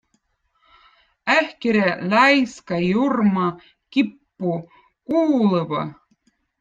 [1.33, 3.45] ahkõra, laiskõ, jurmõ,
[3.97, 4.55] kippu,
[5.07, 5.85] kuuluvõ